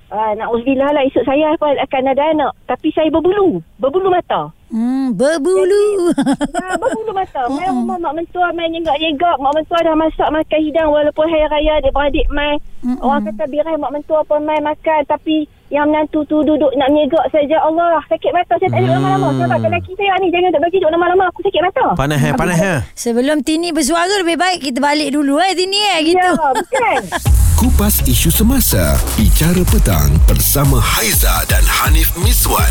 Ah, 0.08 0.32
na'udzubillah 0.40 0.88
lah 0.96 1.05
esok 1.05 1.25
saya 1.29 1.52
pun 1.61 1.76
akan 1.76 2.05
ada 2.08 2.25
anak. 2.32 2.52
Tapi 2.64 2.88
saya 2.96 3.12
berbulu. 3.12 3.61
Berbulu 3.76 4.08
mata. 4.08 4.52
Hmm, 4.69 5.17
berbulu 5.17 6.12
Ya, 6.53 6.76
berbulu 6.76 7.11
mata. 7.17 7.49
Main 7.56 7.73
rumah 7.73 7.97
mak 7.97 8.12
mentua 8.20 8.53
main 8.53 8.69
nyegak-nyegak. 8.69 9.37
Mak 9.41 9.53
mentua 9.56 9.79
dah 9.81 9.97
masak 9.97 10.29
makan 10.29 10.61
hidang 10.61 10.88
walaupun 10.93 11.25
hari 11.25 11.49
raya 11.49 11.81
dia 11.81 11.88
beradik 11.88 12.29
main. 12.29 12.61
Mm-mm. 12.85 13.00
Orang 13.00 13.25
kata 13.25 13.49
birai 13.49 13.81
mak 13.81 13.97
mentua 13.97 14.20
pun 14.29 14.44
main 14.44 14.61
makan. 14.61 15.09
Tapi 15.09 15.49
yang 15.73 15.88
menantu 15.88 16.20
tu 16.29 16.44
duduk 16.44 16.69
nak 16.76 16.93
menyegak 16.93 17.25
saja. 17.32 17.56
Allah, 17.65 18.05
sakit 18.12 18.31
mata. 18.37 18.61
Saya 18.61 18.69
tak 18.69 18.81
duduk 18.85 18.94
lama-lama. 19.00 19.29
Sebab 19.41 19.59
lelaki 19.65 19.93
saya 19.97 20.12
ni 20.20 20.29
jangan 20.29 20.49
duduk 20.53 20.62
bagi 20.69 20.76
duduk 20.76 20.93
lama-lama. 20.93 21.25
Aku 21.32 21.41
sakit 21.49 21.62
mata. 21.64 21.87
Panas 21.97 22.21
eh, 22.21 22.33
panas 22.37 22.59
eh. 22.61 22.81
Sebelum 22.92 23.40
Tini 23.40 23.73
bersuara 23.73 24.21
lebih 24.21 24.37
baik 24.37 24.69
kita 24.69 24.85
balik 24.85 25.16
dulu 25.16 25.40
eh 25.40 25.57
Tini 25.57 25.81
eh 25.97 25.99
gitu. 26.12 26.28
Ya, 26.28 26.52
bukan. 26.52 27.02
Kupas 27.59 28.07
isu 28.07 28.31
semasa, 28.31 28.95
bicara 29.19 29.66
petang 29.66 30.14
bersama 30.31 30.78
Haiza 30.78 31.42
dan 31.50 31.66
Hanif 31.66 32.14
Miswan 32.23 32.71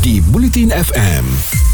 di 0.00 0.20
Bulletin 0.24 0.72
FM. 0.72 1.69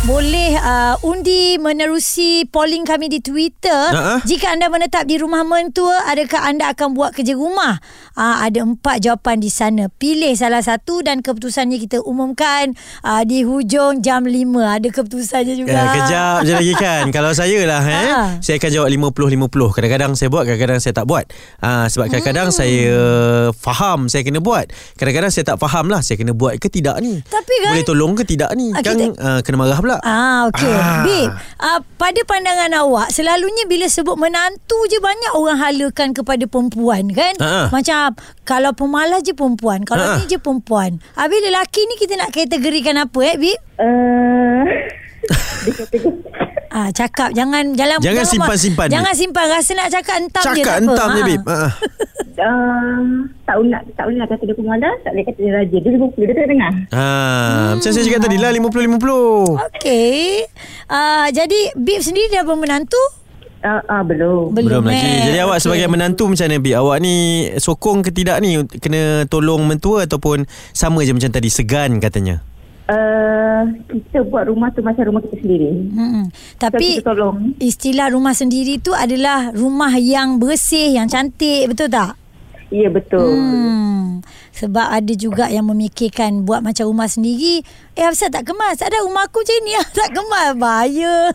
Boleh 0.00 0.54
uh, 0.54 0.94
undi 1.02 1.58
menerusi 1.58 2.46
polling 2.46 2.80
kami 2.82 3.08
di 3.08 3.18
Twitter. 3.18 3.74
Ha-ha. 3.90 4.22
Jika 4.22 4.54
anda 4.54 4.66
menetap 4.66 5.04
di 5.04 5.18
rumah 5.18 5.42
mentua, 5.42 6.06
adakah 6.06 6.38
anda 6.44 6.70
akan 6.70 6.94
buat 6.94 7.12
kerja 7.12 7.34
rumah? 7.34 7.76
Uh, 8.14 8.36
ada 8.40 8.62
empat 8.62 8.98
jawapan 9.00 9.36
di 9.36 9.46
sana. 9.46 9.90
Pilih 9.90 10.32
salah 10.32 10.58
satu 10.58 11.02
dan 11.02 11.18
keputusannya 11.18 11.76
kita 11.76 11.98
umumkan 12.00 12.72
uh, 13.02 13.20
di 13.22 13.42
hujung 13.42 13.98
jam 13.98 14.22
5. 14.22 14.32
Ada 14.56 14.88
keputusannya 14.88 15.54
juga. 15.56 15.76
Eh, 15.76 15.92
kejap 15.98 16.38
je 16.40 16.52
lagi 16.54 16.74
kan 16.74 17.04
Kalau 17.14 17.30
saya 17.32 17.58
lah 17.64 17.82
eh, 17.82 18.06
Ha. 18.08 18.20
Saya 18.38 18.56
akan 18.56 18.70
jawab 18.70 18.88
50-50 18.88 19.50
Kadang-kadang 19.74 20.12
saya 20.14 20.28
buat 20.28 20.42
Kadang-kadang 20.44 20.78
saya 20.78 20.94
tak 20.94 21.04
buat 21.04 21.24
ha, 21.58 21.86
Sebab 21.86 22.06
kadang-kadang 22.08 22.48
saya 22.50 22.94
Faham 23.52 24.06
Saya 24.06 24.22
kena 24.22 24.38
buat 24.38 24.66
Kadang-kadang 24.94 25.28
saya 25.28 25.44
tak 25.44 25.58
faham 25.58 25.86
lah 25.86 26.00
Saya 26.00 26.16
kena 26.16 26.32
buat 26.32 26.56
ke 26.56 26.68
tidak 26.68 26.98
ni 26.98 27.20
Tapi 27.20 27.54
kan- 27.58 27.70
Boleh 27.70 27.84
tolong 27.84 28.12
ke 28.14 28.24
tidak 28.24 28.50
ni 28.54 28.70
Ah, 28.70 28.80
Kan 28.80 28.96
kita- 28.96 29.18
uh, 29.18 29.40
kena 29.42 29.56
marah 29.56 29.78
pula 29.78 29.87
Ah, 30.04 30.44
okey. 30.52 30.68
Ah. 30.68 31.00
Bib, 31.08 31.32
uh, 31.56 31.80
pada 31.96 32.20
pandangan 32.28 32.84
awak, 32.84 33.08
selalunya 33.08 33.64
bila 33.64 33.88
sebut 33.88 34.20
menantu 34.20 34.76
je 34.92 35.00
banyak 35.00 35.32
orang 35.32 35.56
halakan 35.56 36.12
kepada 36.12 36.44
perempuan 36.44 37.08
kan? 37.16 37.32
Ah, 37.40 37.64
ah. 37.64 37.66
Macam 37.72 38.12
kalau 38.44 38.76
pemalas 38.76 39.24
je 39.24 39.32
perempuan, 39.32 39.88
kalau 39.88 40.04
Ah, 40.04 40.12
ah. 40.12 40.18
ni 40.20 40.28
je 40.28 40.36
perempuan. 40.36 41.00
Habis 41.16 41.40
lelaki 41.40 41.80
ni 41.88 41.96
kita 41.96 42.20
nak 42.20 42.36
kategorikan 42.36 43.00
apa 43.00 43.18
eh, 43.24 43.36
Bib? 43.40 43.58
Uh, 43.80 44.68
Ah, 46.68 46.92
cakap 46.92 47.32
jangan 47.32 47.72
jangan 47.72 47.96
Jangan 47.96 48.28
simpan-simpan. 48.28 48.92
Jangan 48.92 49.16
simpan 49.16 49.48
rasa 49.48 49.72
nak 49.72 49.88
cakap 49.88 50.20
entam 50.20 50.42
je 50.44 50.48
Cakap 50.52 50.68
tak 50.68 50.76
apa. 50.76 50.84
entam 50.84 51.08
je 51.08 51.16
Ah. 51.16 51.24
Bib 51.24 51.42
ha. 51.42 51.58
uh, 52.38 53.00
tak 53.42 53.54
nak 53.64 53.82
tak 53.96 54.04
boleh 54.04 54.18
nak 54.20 54.28
kata 54.28 54.42
dia 54.44 54.54
pemalas, 54.54 54.96
tak 55.00 55.10
boleh 55.10 55.24
kata 55.24 55.38
dia 55.38 55.52
rajin. 55.54 55.80
Dia 55.80 55.90
50 55.96 56.28
dia 56.28 56.44
tengah. 56.44 56.72
ha. 56.92 57.08
Macam 57.72 57.88
saya 57.88 58.04
cakap 58.04 58.20
tadi 58.20 58.36
lah 58.36 58.50
50-50 58.52 59.64
Okey. 59.64 60.18
Uh, 60.86 61.26
jadi 61.32 61.60
Bib 61.74 62.00
sendiri 62.00 62.28
dah 62.30 62.44
bermenantu? 62.44 63.00
Ah, 63.58 63.80
ah, 63.88 64.02
belum. 64.04 64.52
Belum, 64.52 64.84
lagi. 64.84 65.00
eh. 65.00 65.24
Jadi 65.24 65.38
awak 65.40 65.56
Okey. 65.56 65.64
sebagai 65.64 65.88
menantu 65.88 66.28
macam 66.28 66.44
mana 66.46 66.56
Bi? 66.60 66.70
Awak 66.70 66.96
ni 67.00 67.14
sokong 67.56 67.98
ke 68.04 68.12
tidak 68.12 68.38
ni 68.38 68.54
kena 68.76 69.24
tolong 69.24 69.64
mentua 69.64 70.04
ataupun 70.04 70.44
sama 70.70 71.00
je 71.00 71.10
macam 71.10 71.32
tadi 71.32 71.48
segan 71.48 71.96
katanya? 71.96 72.44
Uh, 72.88 73.68
kita 73.92 74.24
buat 74.24 74.48
rumah 74.48 74.72
tu 74.72 74.80
macam 74.80 75.04
rumah 75.04 75.20
kita 75.20 75.36
sendiri. 75.44 75.92
So, 75.92 76.56
Tapi 76.56 77.04
kita 77.04 77.12
tolong. 77.12 77.52
istilah 77.60 78.08
rumah 78.08 78.32
sendiri 78.32 78.80
tu 78.80 78.96
adalah 78.96 79.52
rumah 79.52 79.92
yang 80.00 80.40
bersih, 80.40 80.96
yang 80.96 81.04
cantik, 81.04 81.68
betul 81.68 81.92
tak? 81.92 82.16
Ya, 82.68 82.92
betul. 82.92 83.32
Hmm. 83.32 84.20
Sebab 84.52 84.86
ada 84.90 85.12
juga 85.16 85.48
yang 85.48 85.70
memikirkan 85.70 86.44
buat 86.44 86.60
macam 86.60 86.90
rumah 86.90 87.08
sendiri. 87.08 87.64
Eh, 87.96 88.04
asal 88.04 88.28
tak 88.28 88.50
kemas? 88.50 88.84
Ada 88.84 89.06
rumah 89.06 89.24
aku 89.24 89.40
macam 89.40 89.58
ni, 89.64 89.72
tak 89.98 90.10
kemas. 90.12 90.52
Bahaya. 90.58 91.32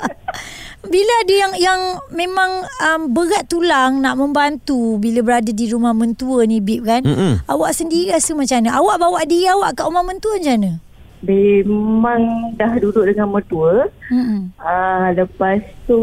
bila 0.92 1.12
ada 1.24 1.34
yang 1.34 1.52
yang 1.56 1.80
memang 2.12 2.66
um, 2.84 3.00
berat 3.14 3.46
tulang 3.48 4.02
nak 4.02 4.18
membantu 4.18 4.98
bila 4.98 5.22
berada 5.22 5.48
di 5.54 5.70
rumah 5.70 5.96
mentua 5.96 6.44
ni, 6.44 6.60
Bib 6.60 6.84
kan? 6.84 7.06
Mm-mm. 7.06 7.46
Awak 7.48 7.72
sendiri 7.72 8.12
rasa 8.12 8.36
macam 8.36 8.60
mana? 8.60 8.76
Awak 8.76 8.96
bawa 9.00 9.20
diri 9.24 9.46
awak 9.48 9.78
kat 9.78 9.86
rumah 9.88 10.04
mentua 10.04 10.36
macam 10.36 10.56
mana? 10.58 10.72
Memang 11.22 12.20
dah 12.54 12.76
duduk 12.76 13.04
dengan 13.04 13.26
mertua. 13.26 13.86
Hmm. 14.06 14.50
Uh, 14.56 15.08
lepas 15.14 15.58
tu 15.84 16.00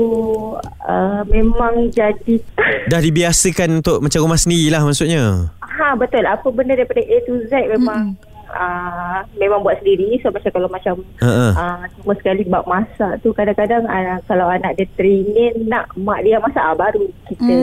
uh, 0.81 1.21
memang 1.25 1.87
jadi 1.89 2.39
Dah 2.91 2.97
dibiasakan 2.97 3.79
untuk 3.79 3.99
macam 3.99 4.19
rumah 4.21 4.37
sendiri 4.37 4.67
lah 4.69 4.81
maksudnya. 4.81 5.51
ha 5.61 5.95
betul 5.95 6.23
apa 6.23 6.43
benda 6.49 6.73
daripada 6.73 6.99
A 6.99 7.17
to 7.23 7.39
Z 7.45 7.55
memang 7.69 8.11
uh, 8.49 9.23
memang 9.33 9.61
buat 9.61 9.79
sendiri 9.79 10.19
so 10.19 10.27
macam 10.27 10.51
kalau 10.51 10.67
macam 10.67 10.99
Ha-ha. 11.17 11.47
uh, 11.53 11.81
cuma 11.95 12.13
sekali 12.13 12.43
bab 12.43 12.67
masak 12.67 13.15
tu 13.21 13.31
kadang-kadang 13.31 13.85
uh, 13.85 14.19
kalau 14.25 14.43
anak 14.45 14.75
dia 14.75 14.83
teringin 14.93 15.55
nak 15.65 15.87
mak 15.95 16.19
dia 16.19 16.35
masak 16.37 16.59
ah, 16.61 16.75
baru 16.75 17.07
kita 17.25 17.55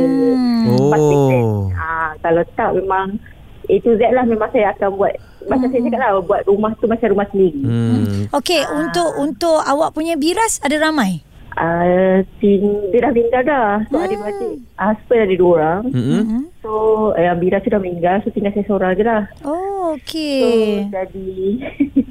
Hmm. 0.65 0.89
pastikan 0.89 1.45
Oh. 1.45 1.69
uh, 1.71 2.11
kalau 2.19 2.43
tak 2.55 2.71
memang 2.75 3.21
A 3.67 3.75
to 3.83 3.99
Z 3.99 4.03
lah 4.15 4.25
memang 4.25 4.51
saya 4.55 4.71
akan 4.73 4.95
buat 4.95 5.15
macam 5.47 5.67
saya 5.71 5.83
cakap 5.83 5.99
lah 5.99 6.23
buat 6.23 6.43
rumah 6.47 6.73
tu 6.79 6.87
macam 6.87 7.07
rumah 7.11 7.27
sendiri 7.31 7.63
Hmm. 7.63 8.31
Okey, 8.31 8.63
untuk 8.71 9.11
untuk 9.19 9.59
awak 9.63 9.95
punya 9.95 10.15
biras 10.15 10.59
ada 10.63 10.79
ramai? 10.79 11.26
Uh, 11.57 12.21
tin, 12.37 12.93
dia 12.93 13.01
dah 13.01 13.11
meninggal 13.17 13.43
dah 13.49 13.81
So 13.89 13.97
hmm. 13.97 14.05
adik-adik 14.05 14.53
Husband 14.77 15.21
ada 15.25 15.35
dua 15.41 15.51
orang. 15.57 15.81
Hmm. 15.89 16.45
So 16.61 16.71
uh, 17.17 17.35
Bira 17.41 17.65
tu 17.65 17.73
dah 17.73 17.81
meninggal 17.81 18.21
So 18.21 18.29
tinggal 18.29 18.53
saya 18.53 18.69
seorang 18.69 18.93
je 18.93 19.05
lah 19.09 19.25
Oh, 19.41 19.97
So 19.97 20.05
okey. 20.05 20.93
jadi 20.93 21.33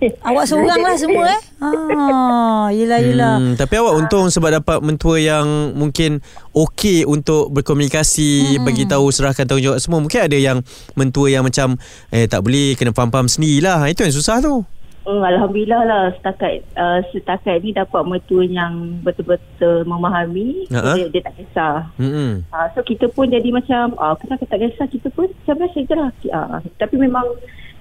Awak 0.27 0.45
seorang 0.49 0.81
lah 0.81 0.95
semua 0.97 1.25
eh? 1.29 1.41
Ah, 1.61 2.67
yelah 2.69 2.99
yelah. 3.01 3.35
Hmm, 3.39 3.53
tapi 3.57 3.79
awak 3.79 3.95
untung 3.97 4.27
sebab 4.29 4.61
dapat 4.61 4.77
mentua 4.83 5.17
yang 5.17 5.73
mungkin 5.73 6.21
okey 6.53 7.07
untuk 7.07 7.49
berkomunikasi, 7.49 8.59
hmm. 8.59 8.63
bagi 8.67 8.83
tahu 8.85 9.09
serahkan 9.09 9.47
tanggungjawab 9.47 9.79
semua. 9.81 10.03
Mungkin 10.03 10.21
ada 10.29 10.37
yang 10.37 10.61
mentua 10.93 11.31
yang 11.31 11.43
macam 11.47 11.79
eh 12.11 12.27
tak 12.29 12.43
boleh 12.45 12.75
kena 12.77 12.91
faham-faham 12.93 13.31
sendirilah. 13.31 13.87
Itu 13.89 14.05
yang 14.05 14.13
susah 14.13 14.43
tu. 14.43 14.61
Hmm, 15.05 15.21
Alhamdulillah 15.21 15.81
lah 15.85 16.03
setakat 16.17 16.65
uh, 16.74 17.00
setakat 17.13 17.62
ni 17.62 17.77
dapat 17.77 18.01
mertua 18.09 18.41
yang 18.41 18.97
betul-betul 19.05 19.85
memahami 19.85 20.65
Ha-ha. 20.74 20.97
dia, 20.97 21.05
dia 21.13 21.21
tak 21.21 21.38
kisah. 21.38 21.85
Hmm. 22.01 22.41
Uh, 22.50 22.67
so 22.74 22.81
kita 22.81 23.05
pun 23.13 23.29
jadi 23.29 23.53
macam 23.53 23.93
uh, 24.01 24.17
kenapa 24.17 24.50
tak 24.50 24.65
kisah 24.65 24.89
kita 24.89 25.13
pun 25.13 25.29
macam 25.29 25.55
biasa 25.62 25.77
je 25.85 25.93
lah. 25.93 26.09
Uh, 26.33 26.57
tapi 26.81 26.97
memang 26.97 27.25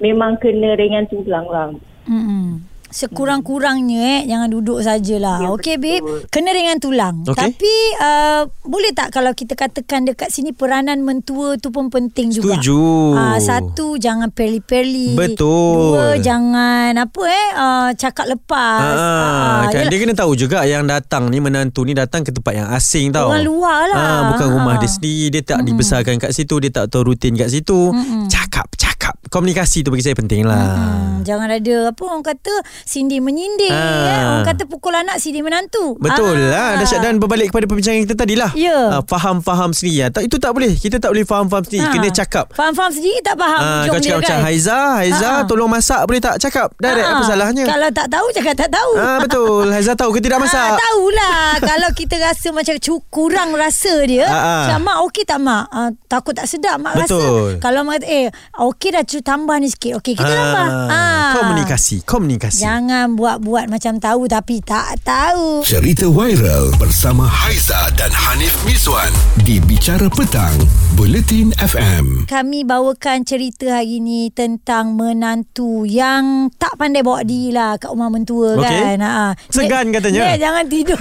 memang 0.05 0.37
kena 0.37 0.77
ringan 0.77 1.09
tulang 1.09 1.49
lah. 1.49 1.73
Mm-mm. 2.05 2.61
Sekurang-kurangnya 2.95 3.99
eh 4.01 4.21
Jangan 4.25 4.49
duduk 4.49 4.79
sajalah 4.79 5.39
Ya, 5.41 5.49
Okey 5.51 5.77
betul. 5.77 5.99
babe 6.23 6.31
Kena 6.31 6.51
ringan 6.51 6.79
tulang 6.79 7.23
Okey. 7.23 7.35
Tapi 7.35 7.75
uh, 7.99 8.43
Boleh 8.63 8.91
tak 8.91 9.11
Kalau 9.11 9.33
kita 9.33 9.53
katakan 9.53 10.05
Dekat 10.05 10.31
sini 10.31 10.51
Peranan 10.51 11.03
mentua 11.03 11.57
tu 11.57 11.69
pun 11.69 11.89
penting 11.89 12.31
juga 12.31 12.55
Setuju. 12.55 12.79
Ah, 13.13 13.37
Satu 13.37 13.97
Jangan 13.97 14.31
perli-perli 14.31 15.13
Betul. 15.13 15.75
Dua 15.91 16.15
Jangan 16.17 16.95
Apa 16.95 17.23
eh 17.25 17.49
uh, 17.53 17.91
Cakap 17.93 18.27
lepas 18.29 18.95
Ah, 18.95 19.67
kan 19.67 19.81
yelah. 19.81 19.91
dia 19.91 19.99
kena 19.99 20.15
tahu 20.15 20.33
juga 20.35 20.63
yang 20.63 20.85
datang 20.85 21.27
ni 21.27 21.39
menantu 21.39 21.83
ni 21.83 21.93
datang 21.93 22.23
ke 22.23 22.31
tempat 22.31 22.55
yang 22.55 22.69
asing 22.71 23.11
tau. 23.11 23.27
Orang 23.27 23.43
luar 23.43 23.89
lah. 23.89 23.97
Ah, 23.97 24.21
bukan 24.31 24.47
rumah 24.51 24.75
Ah. 24.77 24.81
dia 24.81 24.87
sendiri, 24.89 25.27
dia 25.31 25.43
tak 25.43 25.59
mm 25.59 25.67
dibesarkan 25.67 26.15
kat 26.17 26.31
situ, 26.31 26.55
dia 26.59 26.71
tak 26.71 26.87
tahu 26.89 27.11
rutin 27.11 27.35
kat 27.35 27.49
situ. 27.49 27.91
Mm-mm. 27.91 28.29
Cakap, 28.29 28.69
cakap. 28.77 29.04
Komunikasi 29.25 29.81
tu 29.81 29.89
bagi 29.89 30.03
saya 30.03 30.13
penting 30.13 30.43
lah. 30.43 30.77
Hmm, 30.77 31.15
jangan 31.21 31.49
ada 31.49 31.91
apa 31.91 32.03
orang 32.05 32.23
kata 32.23 32.53
sindir 32.83 33.19
menyindir 33.19 33.67
Ah. 33.67 33.81
eh. 34.07 34.23
Orang 34.29 34.47
kata 34.47 34.63
pukul 34.65 34.93
anak 34.93 35.17
sindir 35.17 35.41
menantu. 35.41 35.97
Betul 35.97 36.37
Ah. 36.47 36.51
lah 36.51 36.71
Dahsyat 36.77 37.01
dan 37.01 37.17
berbalik 37.17 37.49
kepada 37.49 37.65
perbincangan 37.65 38.01
kita 38.01 38.15
tadi 38.15 38.35
lah 38.35 38.53
Ya. 38.55 38.77
Ah, 38.91 39.03
Faham-faham 39.03 39.71
sendiri 39.71 39.97
lah. 40.01 40.11
Tak- 40.11 40.25
Itu 40.25 40.37
tak 40.37 40.51
boleh 40.51 40.73
Kita 40.73 40.97
tak 40.97 41.11
boleh 41.11 41.25
faham-faham 41.25 41.63
sendiri 41.63 41.83
Ah. 41.83 41.93
Kena 41.93 42.09
cakap 42.11 42.45
Faham-faham 42.51 42.93
sendiri 42.93 43.19
tak 43.21 43.35
faham 43.35 43.59
Ah, 43.59 43.69
hujung 43.81 43.91
Kau 43.91 43.97
dia 43.97 44.07
cakap 44.07 44.21
macam 44.21 44.37
kan? 44.37 44.45
Haiza 44.45 44.79
Haiza 44.97 45.29
Ah. 45.31 45.43
tolong 45.45 45.69
masak 45.69 46.01
Boleh 46.05 46.21
tak 46.21 46.35
cakap 46.39 46.69
Direct 46.77 47.03
Ah, 47.03 47.13
apa 47.13 47.23
salahnya 47.25 47.65
Kalau 47.65 47.89
tak 47.91 48.07
tahu 48.09 48.27
cakap 48.31 48.55
tak 48.57 48.71
tahu. 48.71 48.93
Ah 48.95 49.19
Betul 49.19 49.65
Haiza 49.69 49.93
tahu 49.95 50.11
ke 50.11 50.21
tidak 50.21 50.39
Ah, 50.39 50.43
masak 50.43 50.69
tahulah 50.77 51.39
Kalau 51.71 51.91
kita 51.93 52.15
rasa 52.19 52.49
macam 52.51 52.75
kurang 53.09 53.51
rasa 53.55 53.95
dia 54.05 54.25
Ah, 54.25 54.35
ah. 54.35 54.61
Macam 54.65 54.79
mak 54.83 54.99
okey 55.05 55.25
tak 55.25 55.39
mak 55.39 55.65
ah, 55.69 55.91
Takut 56.05 56.33
tak 56.33 56.47
sedap 56.47 56.77
mak 56.79 56.95
Betul. 56.97 57.57
rasa 57.57 57.61
Kalau 57.61 57.81
mak 57.83 57.95
kata 57.97 58.07
eh 58.07 58.27
okey 58.61 58.91
dah 58.91 59.04
tambah 59.21 59.57
ni 59.57 59.67
sikit 59.67 59.99
Okey 59.99 60.15
kita 60.15 60.25
tambah 60.25 60.67
ah. 60.87 61.33
Komunikasi 61.35 62.03
Komunikasi 62.03 62.61
Jangan 62.61 63.13
buat-buat 63.13 63.67
macam 63.67 63.97
tahu 63.97 64.27
Tapi 64.27 64.61
tak 64.61 65.03
tahu 65.03 65.61
Cerita 65.63 66.07
viral 66.07 66.73
bersama 66.75 67.25
Haiza 67.25 67.77
dan 67.95 68.11
Hanif 68.11 68.55
Miswan 68.63 69.11
di 69.37 69.59
Bicara 69.59 70.07
Petang, 70.07 70.55
Buletin 70.93 71.53
FM. 71.55 72.25
Kami 72.25 72.63
bawakan 72.63 73.21
cerita 73.21 73.77
hari 73.77 73.99
ni 73.99 74.31
tentang 74.31 74.95
menantu 74.95 75.85
yang 75.85 76.49
tak 76.55 76.75
pandai 76.75 77.01
bawa 77.01 77.21
diri 77.21 77.51
lah 77.51 77.77
kat 77.77 77.91
rumah 77.91 78.09
mentua 78.09 78.57
Okey. 78.57 78.65
kan. 78.65 78.99
Ha. 78.99 79.37
Segan 79.49 79.85
Nek- 79.87 80.01
katanya. 80.01 80.23
Nek, 80.25 80.37
jangan 80.39 80.65
tidur. 80.67 81.01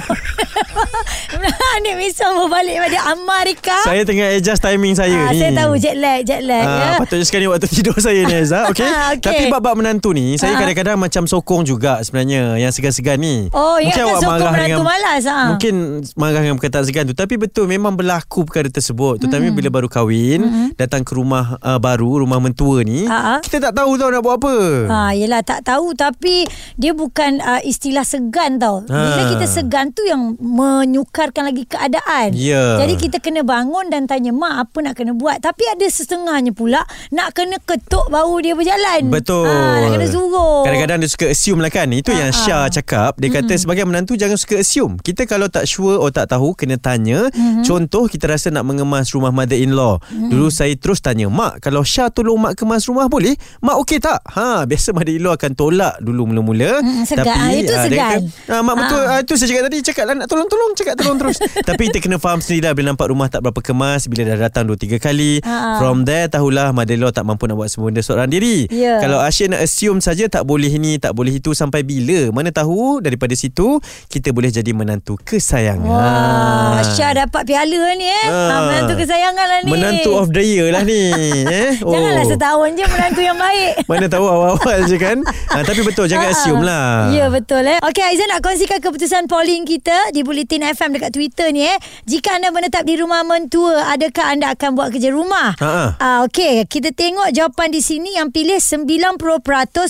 Nek 1.80 1.96
Misal 1.96 2.36
berbalik 2.36 2.78
pada 2.82 3.00
Amerika. 3.12 3.76
Saya 3.82 4.02
tengah 4.04 4.28
adjust 4.34 4.60
timing 4.60 4.94
saya 4.94 5.14
Ah, 5.14 5.32
ni 5.32 5.40
saya 5.40 5.52
tahu 5.56 5.74
jet 5.78 5.96
lag, 5.96 6.20
jet 6.22 6.42
lag. 6.42 6.64
ya. 6.64 6.84
Ah, 6.86 6.96
patutnya 6.98 7.24
sekarang 7.24 7.46
ni 7.46 7.50
waktu 7.50 7.68
tidur 7.70 7.93
saya 8.06 8.22
ni 8.22 8.34
Haiza 8.34 8.66
okay? 8.72 8.86
Ah, 8.86 9.14
okey. 9.14 9.22
Tapi 9.22 9.44
bab-bab 9.48 9.76
menantu 9.76 10.12
ni 10.12 10.36
Saya 10.36 10.54
Ah. 10.54 10.60
kadang-kadang 10.62 10.98
macam 10.98 11.24
sokong 11.24 11.62
juga 11.64 12.00
sebenarnya 12.00 12.58
Yang 12.58 12.78
segan-segan 12.78 13.18
ni 13.18 13.48
Oh, 13.50 13.78
ingatkan 13.78 14.06
awak 14.08 14.20
sokong 14.20 14.34
marah 14.40 14.52
menantu 14.54 14.84
malas, 14.84 15.24
ah. 15.26 15.48
Mungkin 15.50 15.74
marah 16.14 16.40
dengan 16.40 16.56
perkataan 16.56 16.84
segan 16.84 17.04
tu 17.06 17.14
Tapi 17.14 17.36
betul 17.36 17.66
memang 17.66 17.94
berlaku 17.94 18.44
perkara 18.44 18.68
tersebut 18.68 19.20
Terutama 19.20 19.42
Hmm. 19.44 19.54
bila 19.54 19.70
baru 19.70 19.88
kahwin 19.88 20.42
Datang 20.74 21.02
ke 21.02 21.14
rumah 21.14 21.58
uh, 21.60 21.78
baru 21.78 22.22
Rumah 22.22 22.40
mentua 22.40 22.82
ni 22.82 23.06
Ah, 23.06 23.38
ah. 23.38 23.40
Kita 23.40 23.60
tak 23.62 23.74
tahu 23.76 23.96
tau 23.96 24.08
nak 24.08 24.22
buat 24.22 24.36
apa 24.36 24.56
Ha, 24.84 25.00
yelah 25.12 25.42
tak 25.42 25.64
tahu 25.64 25.92
tapi 25.94 26.46
dia 26.76 26.92
bukan 26.92 27.40
uh, 27.40 27.62
istilah 27.62 28.04
segan 28.04 28.56
tau. 28.56 28.84
Bila 28.84 28.98
Ha. 29.20 29.30
kita 29.32 29.46
segan 29.46 29.90
tu 29.90 30.02
yang 30.02 30.36
menyukarkan 30.40 31.46
lagi 31.46 31.64
keadaan. 31.66 32.34
Ya. 32.34 32.78
Jadi 32.78 32.94
kita 32.98 33.18
kena 33.18 33.42
bangun 33.42 33.88
dan 33.88 34.04
tanya 34.04 34.32
mak 34.32 34.56
apa 34.62 34.78
nak 34.82 34.94
kena 34.96 35.12
buat. 35.12 35.40
Tapi 35.40 35.64
ada 35.68 35.84
setengahnya 35.84 36.52
pula 36.52 36.82
nak 37.10 37.34
kena 37.34 37.58
ketuk 37.76 38.06
baru 38.08 38.36
dia 38.40 38.54
berjalan. 38.54 39.02
Betul 39.08 39.46
Ha, 39.46 39.80
nak 39.80 39.90
kena 39.92 40.08
suruh. 40.08 40.62
Kadang-kadang 40.64 40.98
dia 40.98 41.10
suka 41.10 41.26
assume 41.28 41.60
lah 41.60 41.70
kan 41.70 41.90
Itu 41.90 42.12
yang 42.12 42.30
Ah, 42.30 42.36
Syah 42.36 42.62
ah. 42.62 42.68
cakap 42.68 43.16
Dia 43.16 43.30
kata 43.32 43.54
sebagai 43.54 43.84
menantu 43.84 44.14
Jangan 44.14 44.36
suka 44.36 44.56
assume 44.58 44.96
Kita 44.98 45.24
kalau 45.24 45.48
tak 45.48 45.66
sure 45.66 45.98
Atau 45.98 46.14
tak 46.14 46.28
tahu 46.30 46.54
Kena 46.54 46.78
tanya 46.78 47.28
Mhm. 47.30 47.64
Contoh 47.64 48.06
kita 48.06 48.28
rasa 48.28 48.50
nak 48.50 48.64
mengemas 48.64 49.10
rumah 49.10 49.30
mother-in-law 49.30 49.98
Dulu 50.10 50.48
saya 50.48 50.74
terus 50.74 51.00
tanya 51.00 51.26
Mak 51.26 51.60
kalau 51.60 51.82
Syah 51.82 52.10
tolong 52.10 52.38
mak 52.38 52.54
kemas 52.54 52.86
rumah 52.86 53.08
boleh? 53.08 53.34
Mak 53.60 53.76
okey 53.82 53.98
tak? 53.98 54.20
Ha, 54.30 54.64
Biasa 54.64 54.92
mother-in-law 54.92 55.34
akan 55.34 55.52
tolak 55.54 55.96
dulu 56.00 56.28
mula-mula 56.28 56.72
Mm, 56.76 57.04
segan. 57.04 57.28
Ah, 57.30 57.52
itu 57.52 57.70
ah, 57.70 57.82
dia 57.82 57.88
segan. 57.88 58.20
kata, 58.24 58.52
ah, 58.52 58.62
Mak 58.62 58.76
betul 58.78 59.02
Ah. 59.02 59.10
ah. 59.10 59.20
Itu 59.20 59.34
saya 59.34 59.48
cakap 59.50 59.64
tadi 59.66 59.78
Cakap 59.84 60.04
lah 60.06 60.16
nak 60.16 60.28
tolong-tolong 60.28 60.72
Cakap 60.74 60.94
tolong 60.96 61.18
terus 61.18 61.38
Tapi 61.68 61.82
kita 61.88 62.00
kena 62.00 62.18
faham 62.18 62.40
sendiri 62.40 62.64
lah 62.64 62.74
Bila 62.74 62.86
nampak 62.90 63.08
rumah 63.08 63.28
tak 63.28 63.42
berapa 63.42 63.60
kemas 63.60 64.06
Bila 64.06 64.22
dah 64.26 64.38
datang 64.42 64.64
2-3 64.66 64.98
kali 64.98 65.42
Ah. 65.44 65.78
From 65.78 66.04
there 66.04 66.26
tahulah 66.26 66.72
Mother-in-law 66.72 67.12
tak 67.12 67.24
mampu 67.24 67.46
nak 67.46 67.58
buat 67.64 67.72
semua 67.72 67.88
benda 67.88 68.04
seorang 68.04 68.28
diri 68.28 68.68
Ya. 68.68 69.00
Kalau 69.00 69.22
Asyik 69.22 69.54
nak 69.54 69.62
assume 69.64 70.02
saja 70.02 70.26
tak 70.28 70.44
boleh 70.44 70.68
ini, 70.68 70.98
tak 70.98 71.14
boleh 71.14 71.38
itu 71.38 71.56
sampai 71.56 71.86
bila? 71.86 72.34
Mana 72.34 72.50
tahu 72.50 73.00
daripada 73.00 73.32
situ 73.38 73.78
kita 74.10 74.34
boleh 74.34 74.50
jadi 74.50 74.74
menantu 74.74 75.16
kesayangan. 75.22 75.88
Wah, 75.88 76.82
Syah 76.84 77.24
dapat 77.24 77.46
piala 77.46 77.94
ni 77.94 78.08
eh. 78.10 78.28
Ah. 78.28 78.50
Ha, 78.50 78.56
menantu 78.66 78.94
kesayangan 78.98 79.46
lah 79.46 79.60
ni. 79.64 79.70
Menantu 79.72 80.10
of 80.18 80.34
the 80.34 80.44
year 80.44 80.68
lah 80.74 80.82
ni. 80.82 81.14
eh? 81.64 81.78
Janganlah 81.80 82.26
setahun 82.26 82.70
je 82.74 82.86
menantu 82.90 83.22
yang 83.22 83.38
baik. 83.38 83.74
Mana 83.92 84.06
tahu 84.10 84.26
awal-awal 84.26 84.80
je 84.90 84.98
kan. 84.98 85.22
Ha, 85.24 85.62
tapi 85.64 85.86
betul 85.86 86.10
jangan 86.10 86.28
Ah, 86.28 86.34
assume 86.34 86.64
lah. 86.66 86.90
Ya 87.14 87.30
betul 87.30 87.64
eh. 87.64 87.78
Okey 87.86 88.04
Aizan 88.04 88.28
nak 88.28 88.42
kongsikan 88.42 88.82
keputusan 88.82 89.30
polling 89.30 89.64
kita 89.64 90.12
di 90.12 90.26
Bulletin 90.26 90.66
FM 90.66 90.98
dekat 90.98 91.14
Twitter 91.14 91.54
ni 91.54 91.64
eh. 91.64 91.78
Jika 92.10 92.42
anda 92.42 92.50
menetap 92.50 92.84
di 92.84 92.98
rumah 92.98 93.22
mentua, 93.22 93.86
adakah 93.94 94.34
anda 94.34 94.50
akan 94.52 94.74
buat 94.74 94.90
kerja 94.90 95.14
rumah? 95.14 95.54
Ha, 95.62 95.70
ha. 95.70 95.86
Ah 96.02 96.18
okey, 96.26 96.66
kita 96.66 96.90
tengok 96.90 97.30
jawapan 97.30 97.53
jawapan 97.54 97.70
di 97.70 97.86
sini 97.86 98.18
yang 98.18 98.34
pilih 98.34 98.58
90% 98.58 99.22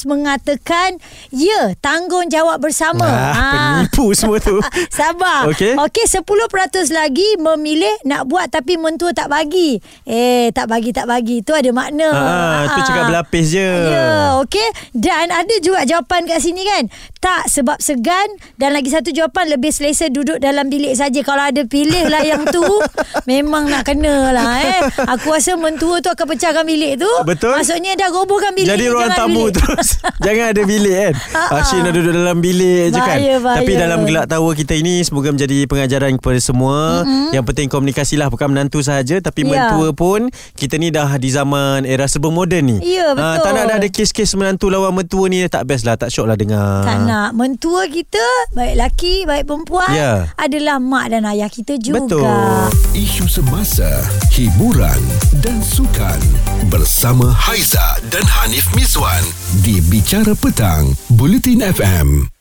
mengatakan 0.03 0.99
ya, 1.31 1.71
tanggungjawab 1.79 2.59
bersama. 2.59 3.07
Ah, 3.07 3.87
penipu 3.87 4.11
semua 4.11 4.43
tu. 4.43 4.59
Sabar. 4.91 5.47
Okey. 5.47 5.79
Okey, 5.79 6.03
10% 6.11 6.27
lagi 6.91 7.39
memilih 7.39 7.95
nak 8.03 8.27
buat 8.27 8.51
tapi 8.51 8.75
mentua 8.75 9.15
tak 9.15 9.31
bagi. 9.31 9.79
Eh, 10.03 10.51
tak 10.51 10.67
bagi 10.67 10.91
tak 10.91 11.07
bagi. 11.07 11.39
Tu 11.39 11.55
ada 11.55 11.71
makna. 11.71 12.11
Ah, 12.11 12.61
tu 12.75 12.83
cakap 12.83 13.07
berlapis 13.07 13.55
je. 13.55 13.69
Ya, 13.95 14.35
okey. 14.43 14.67
Dan 14.91 15.31
ada 15.31 15.55
juga 15.63 15.87
jawapan 15.87 16.27
kat 16.27 16.43
sini 16.43 16.67
kan. 16.67 16.91
Tak 17.23 17.47
sebab 17.47 17.79
segan 17.79 18.27
dan 18.59 18.75
lagi 18.75 18.91
satu 18.91 19.15
jawapan 19.15 19.55
lebih 19.55 19.71
selesa 19.71 20.11
duduk 20.11 20.35
dalam 20.43 20.67
bilik 20.67 20.99
saja. 20.99 21.23
Kalau 21.23 21.47
ada 21.47 21.63
pilih 21.63 22.11
lah 22.11 22.27
yang 22.27 22.43
tu, 22.43 22.67
memang 23.31 23.71
nak 23.71 23.87
kena 23.87 24.35
lah 24.35 24.51
eh. 24.59 24.79
Aku 25.15 25.31
rasa 25.31 25.55
mentua 25.55 26.03
tu 26.03 26.11
akan 26.11 26.27
pecahkan 26.27 26.67
bilik 26.67 26.99
tu. 26.99 27.11
Betul. 27.23 27.52
Maksudnya 27.55 27.91
dah 27.93 28.09
robohkan 28.09 28.51
bilik. 28.51 28.69
Jadi 28.69 28.83
ruang 28.85 29.05
jangan 29.05 29.19
tamu 29.19 29.43
bilik. 29.43 29.53
terus 29.55 29.87
Jangan 30.25 30.45
ada 30.47 30.61
bilik 30.63 30.95
kan 30.95 31.13
Ah, 31.31 31.39
ah. 31.39 31.59
Asyik 31.59 31.79
nak 31.79 31.93
duduk 31.93 32.13
dalam 32.13 32.37
bilik 32.39 32.83
je 32.87 32.99
kan 32.99 33.17
Bahaya, 33.17 33.35
bahaya. 33.37 33.57
Tapi 33.59 33.71
dalam 33.75 33.99
gelak 34.03 34.25
tawa 34.25 34.49
kita 34.51 34.73
ini 34.73 34.95
Semoga 34.99 35.29
menjadi 35.29 35.57
pengajaran 35.63 36.15
kepada 36.15 36.39
semua 36.39 37.03
mm-hmm. 37.03 37.29
Yang 37.31 37.43
penting 37.45 37.67
komunikasi 37.67 38.15
lah 38.15 38.27
Bukan 38.27 38.47
menantu 38.49 38.79
sahaja 38.79 39.19
Tapi 39.19 39.41
Ya. 39.43 39.49
mentua 39.67 39.91
pun 39.91 40.27
Kita 40.53 40.75
ni 40.75 40.87
dah 40.87 41.13
di 41.13 41.27
zaman 41.27 41.83
Era 41.83 42.05
serba 42.05 42.27
moden 42.27 42.63
ni 42.65 42.77
Ya, 42.81 43.11
Ah, 43.11 43.35
betul. 43.35 43.43
Tak 43.43 43.51
nak 43.51 43.63
dah 43.65 43.75
ada 43.77 43.87
kes-kes 43.87 44.31
menantu 44.33 44.67
lawan 44.67 44.93
mentua 44.93 45.27
ni 45.27 45.43
Tak 45.45 45.63
best 45.63 45.83
lah 45.83 45.93
Tak 45.93 46.07
syok 46.07 46.25
lah 46.25 46.35
dengar 46.35 46.81
Tak 46.81 46.97
nak 47.01 47.29
Mentua 47.33 47.85
kita 47.85 48.23
Baik 48.51 48.75
laki 48.77 49.15
Baik 49.23 49.43
perempuan 49.43 49.89
Ya. 49.91 50.31
Adalah 50.35 50.79
mak 50.79 51.09
dan 51.09 51.25
ayah 51.25 51.47
kita 51.47 51.75
juga 51.75 51.99
Betul. 51.99 52.25
Isu 52.93 53.25
semasa, 53.25 53.89
hiburan 54.31 55.01
dan 55.39 55.59
sukan 55.59 56.19
bersama 56.67 57.27
Haiza 57.43 57.99
dan 58.07 58.23
Hanif 58.23 58.71
Miswan 58.71 59.19
di 59.67 59.83
Bicara 59.91 60.31
Petang, 60.31 60.95
Bulletin 61.11 61.59
FM. 61.59 62.32